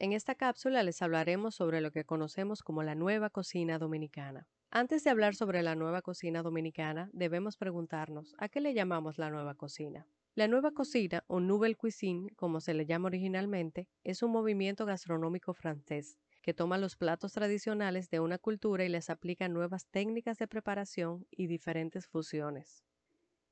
En 0.00 0.14
esta 0.14 0.34
cápsula 0.34 0.82
les 0.82 1.02
hablaremos 1.02 1.54
sobre 1.54 1.82
lo 1.82 1.90
que 1.90 2.06
conocemos 2.06 2.62
como 2.62 2.82
la 2.82 2.94
nueva 2.94 3.28
cocina 3.28 3.78
dominicana. 3.78 4.48
Antes 4.70 5.04
de 5.04 5.10
hablar 5.10 5.34
sobre 5.34 5.62
la 5.62 5.74
nueva 5.74 6.00
cocina 6.00 6.42
dominicana, 6.42 7.10
debemos 7.12 7.58
preguntarnos 7.58 8.34
¿a 8.38 8.48
qué 8.48 8.62
le 8.62 8.72
llamamos 8.72 9.18
la 9.18 9.28
nueva 9.28 9.56
cocina? 9.56 10.06
La 10.34 10.48
nueva 10.48 10.70
cocina, 10.70 11.22
o 11.26 11.38
Nouvelle 11.38 11.76
Cuisine, 11.76 12.30
como 12.36 12.62
se 12.62 12.72
le 12.72 12.86
llama 12.86 13.08
originalmente, 13.08 13.88
es 14.02 14.22
un 14.22 14.32
movimiento 14.32 14.86
gastronómico 14.86 15.52
francés 15.52 16.16
que 16.40 16.54
toma 16.54 16.78
los 16.78 16.96
platos 16.96 17.34
tradicionales 17.34 18.08
de 18.08 18.20
una 18.20 18.38
cultura 18.38 18.86
y 18.86 18.88
les 18.88 19.10
aplica 19.10 19.50
nuevas 19.50 19.86
técnicas 19.90 20.38
de 20.38 20.48
preparación 20.48 21.26
y 21.30 21.46
diferentes 21.46 22.06
fusiones. 22.06 22.86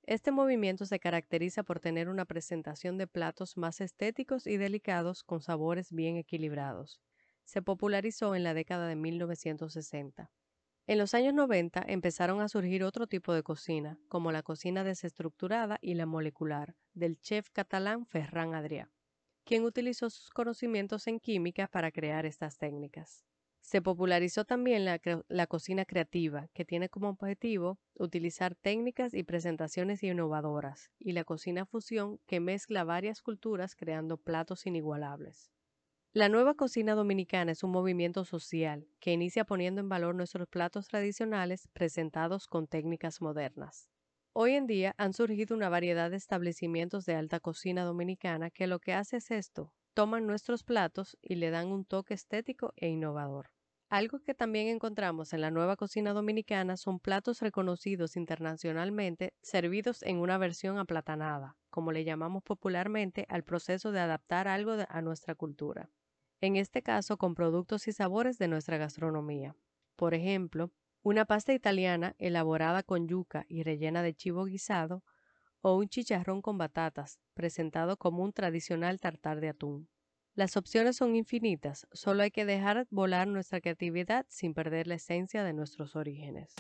Este 0.09 0.33
movimiento 0.33 0.87
se 0.87 0.99
caracteriza 0.99 1.65
por 1.65 1.81
tener 1.81 2.09
una 2.09 2.25
presentación 2.25 2.97
de 2.97 3.07
platos 3.07 3.59
más 3.59 3.83
estéticos 3.83 4.47
y 4.47 4.57
delicados 4.57 5.23
con 5.23 5.43
sabores 5.43 5.93
bien 5.93 6.17
equilibrados. 6.17 7.03
Se 7.45 7.61
popularizó 7.61 8.35
en 8.35 8.43
la 8.43 8.55
década 8.55 8.89
de 8.89 8.97
1960. 8.97 10.33
En 10.87 10.97
los 10.97 11.13
años 11.13 11.35
90 11.35 11.85
empezaron 11.89 12.41
a 12.41 12.49
surgir 12.49 12.85
otro 12.85 13.07
tipo 13.07 13.35
de 13.35 13.43
cocina, 13.43 13.99
como 14.09 14.33
la 14.33 14.43
cocina 14.43 14.83
desestructurada 14.83 15.77
y 15.83 15.93
la 15.93 16.07
molecular, 16.07 16.75
del 16.95 17.21
chef 17.21 17.51
catalán 17.51 18.07
Ferran 18.07 18.55
Adrià, 18.55 18.91
quien 19.45 19.65
utilizó 19.65 20.09
sus 20.09 20.31
conocimientos 20.31 21.07
en 21.07 21.21
química 21.21 21.67
para 21.67 21.93
crear 21.93 22.25
estas 22.25 22.57
técnicas. 22.57 23.27
Se 23.71 23.83
popularizó 23.83 24.47
también 24.47 24.87
la, 24.87 25.47
cocina 25.47 25.85
creativa, 25.85 26.49
que 26.55 26.65
tiene 26.65 26.89
como 26.89 27.11
objetivo 27.11 27.79
utilizar 27.97 28.55
técnicas 28.55 29.13
y 29.13 29.25
presentaciones 29.25 30.03
innovadoras, 30.03 30.91
y 30.99 31.13
la 31.13 31.25
cocina 31.25 31.67
fusión, 31.67 32.19
que 32.27 32.41
mezcla 32.41 32.85
varias 32.85 33.21
culturas 33.21 33.77
creando 33.77 34.17
platos 34.17 34.65
inigualables. 34.65 35.51
La 36.15 36.31
nueva 36.31 36.55
cocina 36.55 36.95
dominicana 36.95 37.53
es 37.53 37.63
un 37.63 37.71
movimiento 37.71 38.25
social 38.25 38.89
que 39.01 39.13
inicia 39.13 39.45
poniendo 39.45 39.83
en 39.83 39.91
valor 39.91 40.15
nuestros 40.15 40.49
platos 40.49 40.89
tradicionales 40.89 41.69
presentados 41.75 42.47
con 42.47 42.69
técnicas 42.69 43.21
modernas. 43.21 43.91
Hoy 44.33 44.53
en 44.53 44.67
día 44.67 44.95
han 44.97 45.13
surgido 45.13 45.55
una 45.55 45.69
variedad 45.69 46.11
de 46.11 46.17
establecimientos 46.17 47.05
de 47.05 47.17
alta 47.17 47.39
cocina 47.39 47.85
dominicana 47.85 48.51
que 48.51 48.67
lo 48.67 48.79
que 48.79 48.95
hace 48.95 49.19
es 49.19 49.31
esto, 49.31 49.75
toman 49.93 50.27
nuestros 50.27 50.65
platos 50.65 51.19
y 51.21 51.35
le 51.35 51.51
dan 51.51 51.67
un 51.67 51.85
toque 51.85 52.15
estético 52.15 52.73
e 52.77 52.89
innovador. 52.89 53.51
Algo 53.91 54.21
que 54.21 54.35
también 54.35 54.69
encontramos 54.69 55.33
en 55.33 55.41
la 55.41 55.51
nueva 55.51 55.77
cocina 55.77 56.13
dominicana 56.13 56.77
son 56.77 57.01
platos 57.01 57.41
reconocidos 57.41 58.17
internacionalmente 58.17 59.35
servidos 59.43 60.03
en 60.03 60.19
una 60.19 60.37
versión 60.37 60.79
aplatanada, 60.79 61.57
como 61.71 61.93
le 61.93 62.05
llamamos 62.05 62.43
popularmente 62.43 63.25
al 63.31 63.45
proceso 63.45 63.91
de 63.91 64.01
adaptar 64.01 64.47
algo 64.47 64.77
a 64.89 65.03
nuestra 65.03 65.35
cultura. 65.35 65.91
En 66.43 66.57
este 66.57 66.83
caso 66.83 67.17
con 67.17 67.35
productos 67.35 67.89
y 67.89 67.93
sabores 67.93 68.39
de 68.39 68.49
nuestra 68.49 68.77
gastronomía. 68.77 69.57
Por 69.97 70.13
ejemplo, 70.15 70.71
una 71.03 71.25
pasta 71.25 71.55
italiana 71.55 72.15
elaborada 72.19 72.83
con 72.83 73.09
yuca 73.09 73.47
y 73.49 73.63
rellena 73.63 74.03
de 74.03 74.15
chivo 74.15 74.45
guisado 74.45 75.03
o 75.63 75.77
un 75.77 75.89
chicharrón 75.89 76.43
con 76.43 76.59
batatas, 76.59 77.21
presentado 77.35 77.97
como 77.97 78.23
un 78.23 78.33
tradicional 78.33 79.01
tartar 79.01 79.41
de 79.41 79.49
atún. 79.49 79.89
Las 80.39 80.57
opciones 80.57 80.95
son 80.95 81.17
infinitas, 81.17 81.89
solo 81.93 82.23
hay 82.23 82.31
que 82.31 82.45
dejar 82.45 82.87
volar 82.91 83.27
nuestra 83.27 83.61
creatividad 83.61 84.25
sin 84.29 84.55
perder 84.55 84.87
la 84.87 84.95
esencia 84.95 85.43
de 85.43 85.53
nuestros 85.53 85.97
orígenes. 85.97 86.55